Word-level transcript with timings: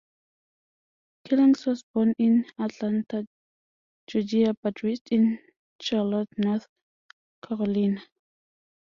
Killings 1.27 1.67
was 1.67 1.83
born 1.93 2.15
in 2.17 2.43
Atlanta, 2.57 3.27
Georgia 4.07 4.55
but 4.63 4.81
raised 4.81 5.11
in 5.11 5.37
Charlotte, 5.79 6.27
North 6.39 6.65
Carolina. 7.47 8.01